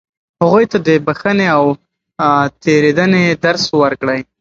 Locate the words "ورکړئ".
3.81-4.19